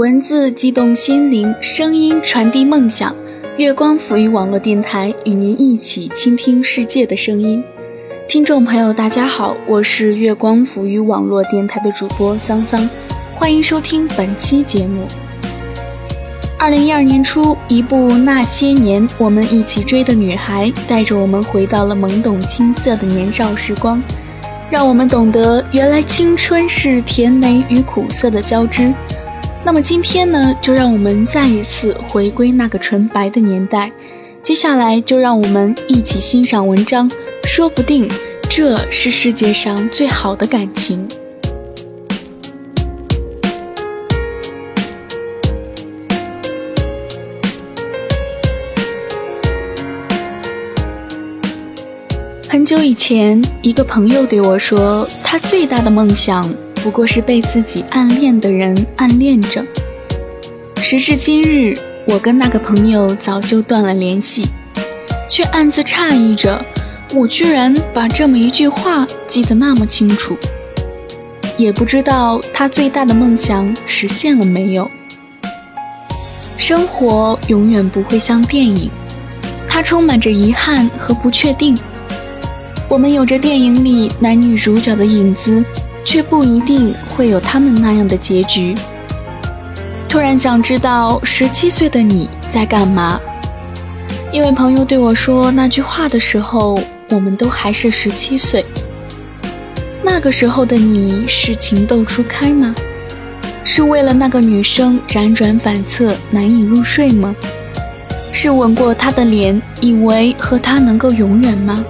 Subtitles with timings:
[0.00, 3.14] 文字激动心灵，声音传递梦想。
[3.58, 7.62] 月光抚育网络电台与您一起倾听世界的声音。
[8.26, 12.88] 听众朋友，大家好，我是月光抚育网络电台的主播桑桑，
[13.34, 15.06] 欢迎收听本期节目。
[16.58, 24.02] 二零一二年初，一部《那些年，我们一起追的女孩》带着我们回到了懵懂青涩的年少时光，
[24.70, 28.90] 让我们懂得原来青春是甜美与苦涩的交织。
[29.62, 33.92] 那么今天呢，就让我们再一次回归那个纯白的年代。
[34.42, 37.08] 接下来就让我们一起欣赏文章，
[37.44, 38.10] 说不定
[38.48, 41.06] 这是世界上最好的感情。
[52.48, 59.64] 很久以前，一个朋友对我说，他最大的梦想不过是被自己暗恋的人暗恋着。
[60.76, 64.48] 时至今日，我跟那个朋友早就断了联系，
[65.28, 66.64] 却暗自诧异着，
[67.14, 70.36] 我居然把这么一句话记得那么清楚。
[71.58, 74.90] 也不知道他最大的梦想实现了没有。
[76.56, 78.90] 生活永远不会像电影，
[79.68, 81.78] 它充满着遗憾和不确定。
[82.88, 85.64] 我们有着电影里男女主角的影子，
[86.04, 88.74] 却不一定会有他们那样的结局。
[90.08, 93.20] 突然想知道十七岁的你在干嘛？
[94.32, 98.64] 因为朋友对我说那句话的时候，我们都还是十七岁。
[100.02, 102.74] 那个时候的你是情窦初开吗？
[103.64, 107.34] 是为了那个女生辗转反侧难以入睡吗？
[108.32, 111.84] 是吻过她的脸，以为和她能够永远吗？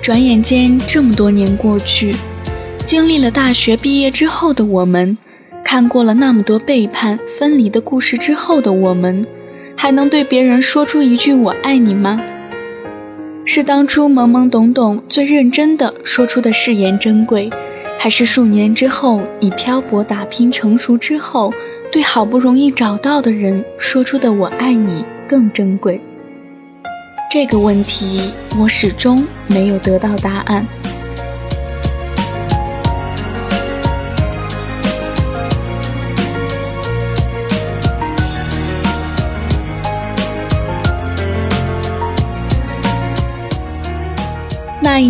[0.00, 2.14] 转眼间，这么多年过去，
[2.90, 5.16] 经历了大学毕业之后的我们，
[5.64, 9.24] 看过了那么多背叛、分离的故事之后的我们，
[9.76, 12.20] 还能对别人说出一句“我爱你”吗？
[13.44, 17.48] 是当初懵懵懂懂、最认真的说出的誓言珍贵，
[17.96, 21.54] 还是数年之后你漂泊打拼成熟之后，
[21.92, 26.00] 对好不容易找到的人说出的“我爱你”更珍贵？
[27.30, 30.66] 这个问题，我始终没有得到答案。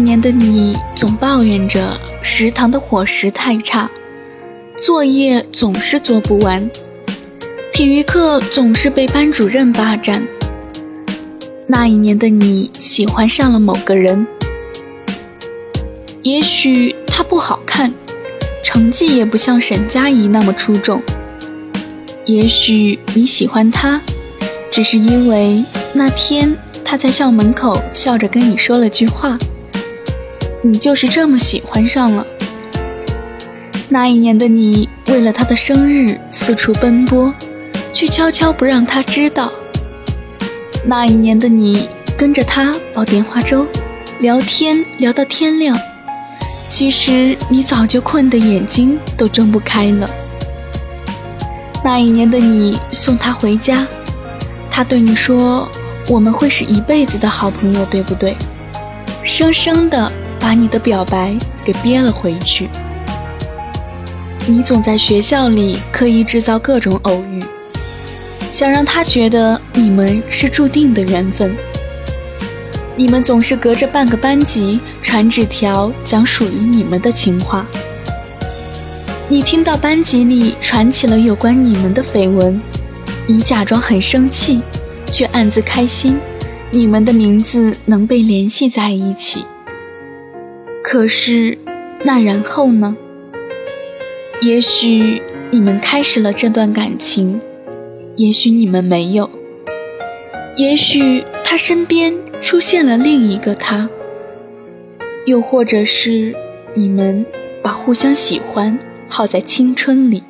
[0.04, 3.90] 年的你，总抱怨着食堂的伙食太差，
[4.76, 6.70] 作业总是做不完，
[7.72, 10.26] 体育课总是被班主任霸占。
[11.66, 14.26] 那一年的你喜欢上了某个人，
[16.22, 17.92] 也许他不好看，
[18.64, 21.00] 成绩也不像沈佳宜那么出众。
[22.26, 24.00] 也许你喜欢他，
[24.70, 29.38] 只是因为那天他在校门口笑着跟你说了句话，
[30.62, 32.26] 你就是这么喜欢上了。
[33.88, 37.32] 那一年的你为了他的生日四处奔波，
[37.92, 39.50] 却悄悄不让他知道。
[40.84, 43.66] 那一年的你跟着他煲电话粥，
[44.20, 45.76] 聊天聊到天亮，
[46.68, 50.08] 其实你早就困得眼睛都睁不开了。
[51.82, 53.86] 那一年的你送他回家，
[54.70, 55.66] 他对你说
[56.06, 58.36] ：“我们会是一辈子的好朋友，对不对？”
[59.24, 62.68] 生生的把你的表白给憋了回去。
[64.46, 67.44] 你总在学校里刻意制造各种偶遇。
[68.50, 71.54] 想让他觉得你们是注定的缘分。
[72.96, 77.64] 你们总是隔着半个班级传纸条，讲属于你们的情话。
[79.28, 82.60] 你听到班级里传起了有关你们的绯闻，
[83.24, 84.60] 你假装很生气，
[85.12, 86.18] 却暗自开心，
[86.72, 89.44] 你们的名字能被联系在一起。
[90.82, 91.58] 可是，
[92.04, 92.96] 那然后呢？
[94.40, 97.40] 也许你们开始了这段感情。
[98.16, 99.30] 也许你们没有，
[100.56, 103.88] 也许他身边出现了另一个他，
[105.24, 106.34] 又或者是
[106.74, 107.24] 你们
[107.62, 108.78] 把互相喜欢
[109.08, 110.22] 耗在青春里，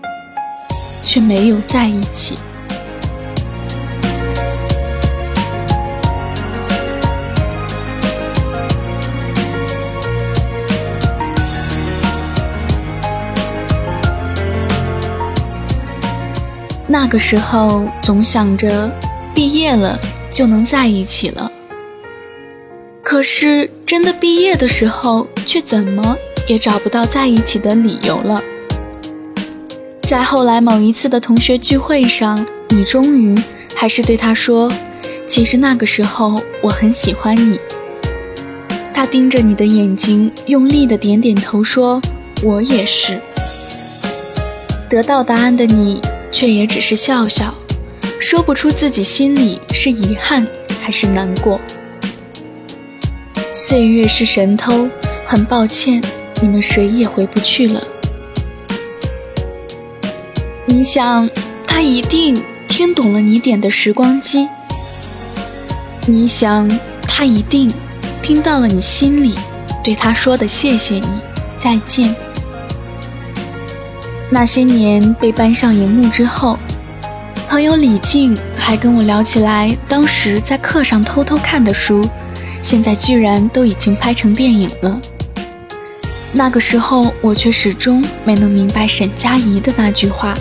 [1.02, 2.36] 却没有在一起。
[16.92, 18.90] 那个时候总想着
[19.32, 19.96] 毕业了
[20.32, 21.48] 就能在一起了，
[23.00, 26.16] 可是真的毕业的时候，却怎么
[26.48, 28.42] 也找不到在一起的理由了。
[30.02, 33.40] 在后来某一次的同学聚会上，你终于
[33.72, 34.68] 还是对他说
[35.28, 37.60] ：“其实那个时候我很喜欢你。”
[38.92, 42.02] 他盯着你的眼睛，用力的点点头，说
[42.42, 43.20] ：“我也是。”
[44.90, 47.54] 得到答案的你，却也只是笑笑，
[48.20, 50.46] 说不出自己心里是遗憾
[50.80, 51.60] 还是难过。
[53.54, 54.88] 岁月是神偷，
[55.26, 56.02] 很抱歉，
[56.40, 57.82] 你们谁也回不去了。
[60.66, 61.28] 你想，
[61.66, 64.48] 他一定听懂了你点的时光机。
[66.06, 66.70] 你想，
[67.02, 67.72] 他一定
[68.22, 69.34] 听到了你心里
[69.84, 71.08] 对他说的谢谢你，
[71.58, 72.14] 再见。
[74.32, 76.56] 那些年被搬上荧幕之后，
[77.48, 82.08] 朋友李静还跟我聊起来，当时在课上偷偷看的书。
[82.62, 85.00] 现在居然都已经拍成电影了。
[86.32, 90.36] 那个时候，我却始终没能明白沈佳宜的那句话：“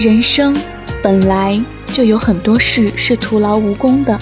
[0.00, 0.56] 人生
[1.02, 1.62] 本来
[1.92, 4.18] 就有很多事是徒劳无功的，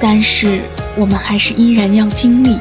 [0.00, 0.58] 但是
[0.96, 2.58] 我们还是依然要经历。”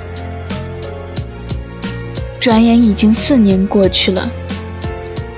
[2.39, 4.29] 转眼已经四年过去了，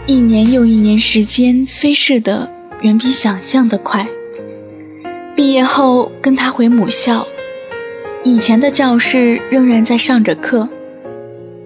[0.10, 2.52] 一年又一年，时间飞逝的
[2.82, 4.08] 远比想象的快。
[5.36, 7.28] 毕业后，跟他回母校。
[8.24, 10.68] 以前的教室仍然在上着课，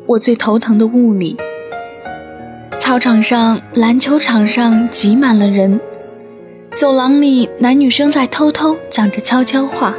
[0.05, 1.37] 我最头疼的物理。
[2.77, 5.79] 操场上、篮球场上挤满了人，
[6.75, 9.95] 走廊里男女生在偷偷讲着悄悄话。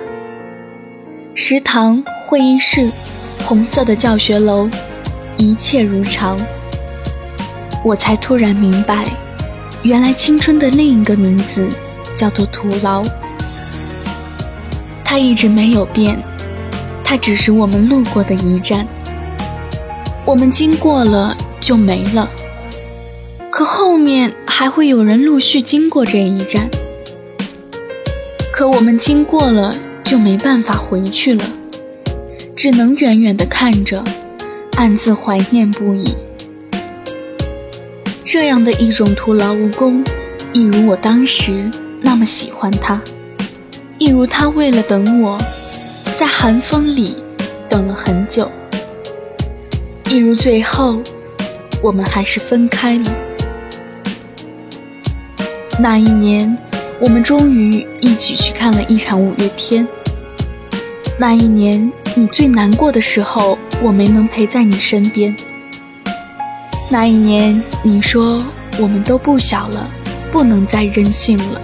[1.35, 2.91] 食堂、会议室、
[3.46, 4.69] 红色的教学楼，
[5.38, 6.38] 一切如常。
[7.84, 9.04] 我才突然明白，
[9.82, 11.69] 原来青春的另一个名字
[12.16, 13.04] 叫做徒劳。
[15.04, 16.19] 它一直没有变。
[17.04, 18.86] 它只是我们路过的一站，
[20.25, 22.28] 我们经过了就没了，
[23.50, 26.69] 可后面还会有人陆续经过这一站，
[28.50, 31.44] 可我们经过了就没办法回去了，
[32.56, 34.02] 只能远远地看着，
[34.76, 36.16] 暗自怀念不已。
[38.25, 40.03] 这样的一种徒劳无功，
[40.55, 43.00] 一如我当时那么喜欢他，
[43.99, 45.38] 一如他为了等我。
[46.17, 47.17] 在寒风里
[47.69, 48.50] 等了很久，
[50.09, 51.03] 一如最后，
[51.82, 53.11] 我们还是分开了。
[55.79, 56.56] 那一年，
[57.00, 59.87] 我们终于一起去看了一场五月天。
[61.19, 65.35] 那一年，你最难过的时候，我没能陪在你身边。
[66.90, 68.44] 那一年，你说
[68.78, 69.88] 我们都不小了，
[70.31, 71.60] 不能再任性了。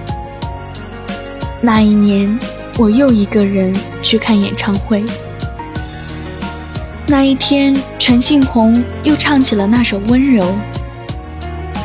[1.61, 2.39] 那一年。
[2.79, 5.05] 我又一个人去看演唱会。
[7.07, 10.43] 那一天，陈信宏又唱起了那首《温柔》。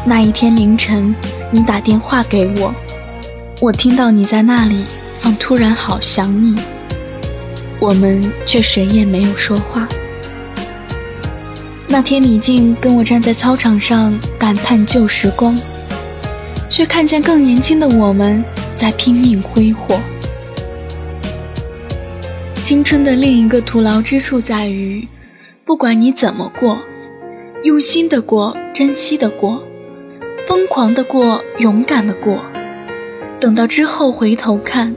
[0.06, 1.14] 那一天凌晨，
[1.52, 2.74] 你打电话给我，
[3.60, 4.86] 我听到你在那里
[5.20, 6.56] 放《突然好想你》，
[7.82, 9.86] 我们却谁也没有说话。
[11.88, 15.58] 那天，李静跟我站在操场上感叹旧时光，
[16.68, 18.44] 却看见更年轻的我们
[18.76, 19.98] 在拼命挥霍。
[22.64, 25.08] 青春的另一个徒劳之处在于，
[25.64, 26.80] 不管你怎么过，
[27.64, 29.64] 用心的过，珍惜的过，
[30.48, 32.42] 疯狂的过，勇敢的过，
[33.40, 34.96] 等到之后回头看，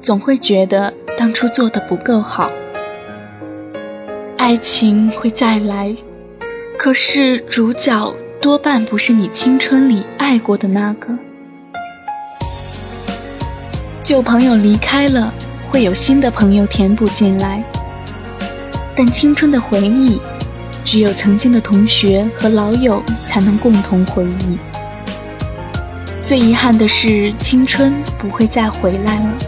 [0.00, 2.50] 总会觉得当初做的不够好。
[4.36, 5.94] 爱情会再来，
[6.78, 11.08] 可是主角多半不是你青春里爱过的那个。
[14.04, 15.34] 旧朋友离开了。
[15.70, 17.62] 会有新的朋友填补进来，
[18.96, 20.18] 但青春的回忆，
[20.82, 24.56] 只有曾经的同学和老友才能共同回忆。
[26.22, 29.38] 最遗憾的是，青春不会再回来了。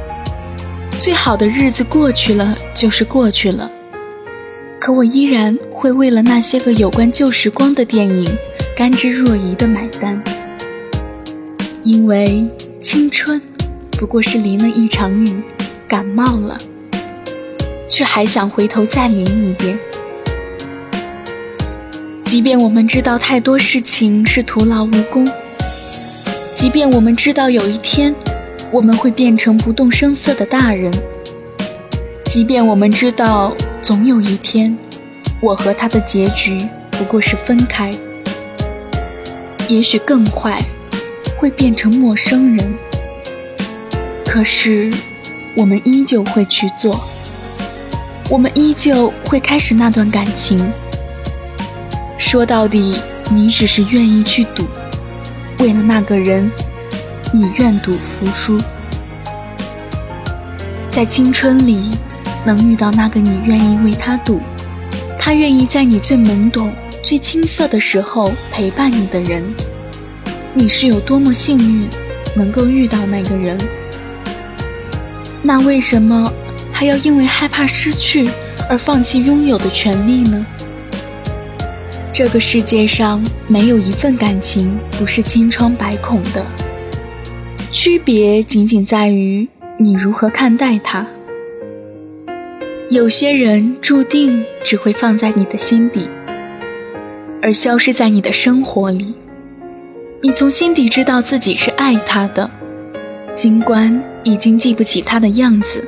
[1.01, 3.71] 最好的日子过去了，就是过去了。
[4.79, 8.31] 可我依然会为了那些个有关旧时光的电影，
[8.77, 10.23] 甘之若饴的买单，
[11.83, 12.47] 因为
[12.83, 13.41] 青春
[13.93, 15.41] 不过是淋了一场雨。
[15.89, 16.61] 感冒了，
[17.89, 19.77] 却还想回头再淋一遍。
[22.23, 25.27] 即便我们知道太多事情是徒劳无功，
[26.55, 28.15] 即便我们知道有一天
[28.71, 30.93] 我们会变成不动声色的大人，
[32.27, 34.77] 即便我们知道总有一天
[35.41, 37.95] 我和他的结局不过是分开，
[39.69, 40.63] 也许更坏，
[41.37, 42.75] 会变成陌生人。
[44.25, 44.93] 可是。
[45.57, 46.99] 我们依旧会去做，
[48.29, 50.73] 我们依旧会开始那段感情。
[52.19, 52.97] 说到底，
[53.29, 54.65] 你只是愿意去赌，
[55.59, 56.49] 为了那个人，
[57.33, 58.63] 你愿赌服输。
[60.93, 61.91] 在青春里，
[62.47, 64.41] 能遇到那个你愿意为他赌，
[65.23, 66.73] 他愿意在你最懵懂、
[67.03, 69.45] 最青涩的时候陪伴你的人，
[70.55, 71.87] 你是有多么幸运，
[72.35, 73.59] 能够遇到那个人？
[75.43, 76.33] 那为什么
[76.73, 78.31] 还要因为害怕失去
[78.69, 80.45] 而放弃拥有的权利呢？
[82.15, 86.45] 这个世界上没有一份感情不是千疮百孔的，
[87.71, 89.47] 区别仅仅在于。
[89.79, 91.07] 你如何看待它？
[92.91, 96.09] 有些人注定只会放在你的心底，
[97.41, 99.15] 而消失在你的生活里。
[100.21, 102.51] 你从心底知道自己是爱他的，
[103.37, 105.87] 尽管已经记不起他的样子，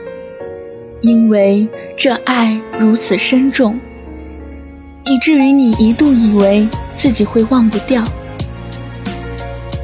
[1.00, 1.66] 因为
[1.96, 3.76] 这爱如此深重，
[5.04, 6.64] 以至于你一度以为
[6.96, 8.04] 自己会忘不掉。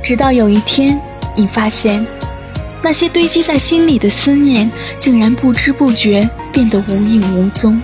[0.05, 0.97] 直到有一天，
[1.35, 2.07] 你发现。
[2.81, 4.71] 那些堆积在心里的思念，
[5.01, 7.81] 竟然不知不觉变得无影无踪。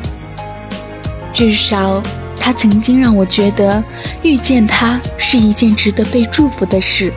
[1.32, 2.02] 至少，
[2.38, 3.82] 他曾经让我觉得
[4.22, 7.12] 遇见他是一件值得被祝福的事。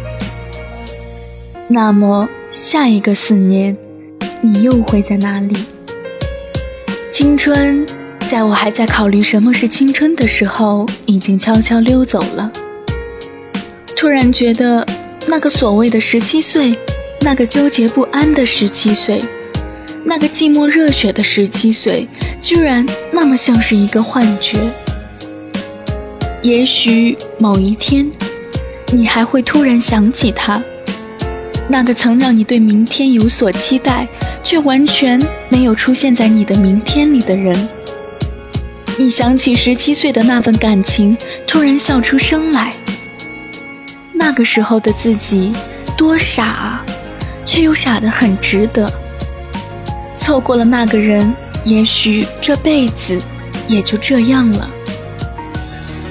[1.67, 3.77] 那么，下一个四年，
[4.41, 5.55] 你又会在哪里？
[7.11, 7.85] 青春，
[8.27, 12.51] 在我还在考虑什么是青春的时候，已经悄悄溜走了。
[13.95, 14.85] 突然觉得，
[15.25, 16.77] 那个所谓的十七岁。
[17.19, 19.25] 那个纠结不安的十七岁，
[20.09, 22.07] 那个寂寞热血的十七岁，
[22.39, 24.57] 居然那么像是一个幻觉。
[26.41, 28.09] 也许某一天，
[28.93, 30.63] 你还会突然想起他，
[31.67, 34.07] 那个曾让你对明天有所期待，
[34.41, 37.67] 却完全没有出现在你的明天里的人。
[38.97, 42.71] 你想起十七岁的那份感情，突然笑出声来。
[44.13, 45.51] 那个时候的自己，
[45.97, 46.85] 多傻啊！
[47.43, 48.89] 却又傻得很值得。
[50.17, 51.31] 错过了那个人，
[51.63, 53.21] 也许这辈子
[53.67, 54.67] 也就这样了。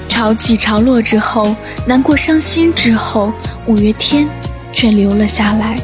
[0.07, 1.53] 潮起潮落之后，
[1.85, 3.33] 难过伤心之后，
[3.65, 4.25] 五月天
[4.71, 5.77] 却留了下来，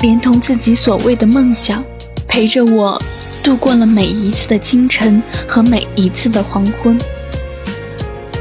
[0.00, 1.84] 连同自己所谓的梦想，
[2.26, 3.00] 陪着我
[3.42, 6.98] 度过了每一次的清晨和每一次的黄昏。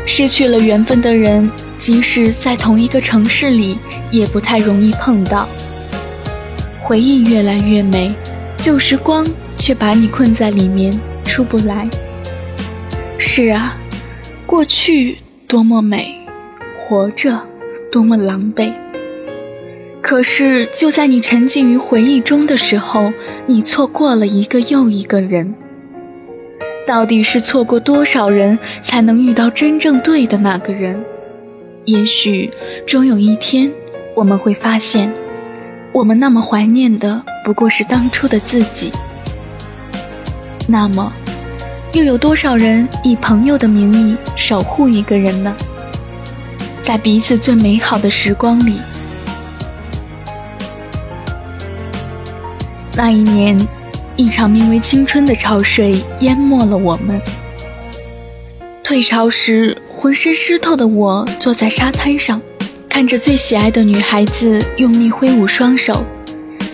[0.05, 3.77] 失去了缘分的人，即使在同一个城市里，
[4.09, 5.45] 也不太容易碰到。
[6.79, 8.13] 回忆越来越美，
[8.65, 9.23] 旧时光
[9.59, 11.87] 却把你困在里面出不来。
[13.19, 13.77] 是啊，
[14.47, 16.07] 过去多么美，
[16.75, 17.39] 活着
[17.91, 18.73] 多么狼狈。
[20.01, 23.13] 可是就在你沉浸于回忆中的时候，
[23.45, 25.53] 你错过了一个又一个人。
[26.87, 31.05] 到底是错过多少人才能遇到真正对的那个人？
[31.83, 32.49] 也许
[32.87, 33.71] 终有一天，
[34.15, 35.13] 我们会发现。
[35.95, 38.91] 我们那么怀念的不过是当初的自己，
[40.67, 41.09] 那么，
[41.93, 45.55] 又有多少人以朋友的名义守护一个人呢？
[46.81, 48.77] 在彼此最美好的时光里，
[52.93, 53.65] 那一年，
[54.17, 57.21] 一场名为青春的潮水淹没了我们。
[58.83, 62.41] 退潮时，浑身湿透的我坐在沙滩上。
[62.95, 66.05] 看着最喜爱的女孩子用力挥舞双手，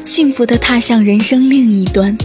[0.06, 2.16] 幸福地踏向人生另一端。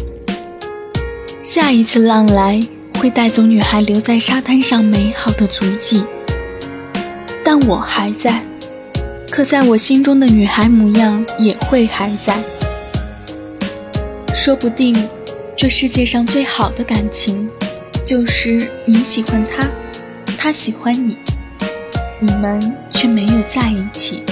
[1.43, 2.63] 下一次浪来，
[2.99, 6.05] 会带走女孩留在沙滩上美好的足迹。
[7.43, 8.45] 但我还在，
[9.31, 12.37] 可在我心中的女孩模样也会还在。
[14.35, 14.95] 说不定，
[15.57, 17.49] 这世界上最好的感情，
[18.05, 19.67] 就是你喜欢他，
[20.37, 21.17] 他喜欢你。
[22.19, 24.25] 你们却没有在一起。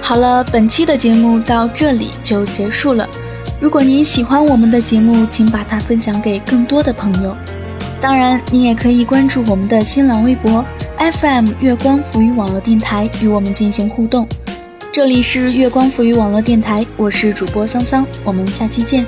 [0.00, 3.08] 好了，本期的节目到这里就结束了。
[3.58, 7.34] 如果您喜欢我们的节目，请把它分享给更多的朋友。
[8.02, 10.64] 当然，你也可以关注我们的新浪微博。
[10.98, 14.26] FM 月光浮语网络电台与我们进行互动，
[14.90, 19.06] 这里是月光浮语网络电台，我是主播桑桑，我们下期见。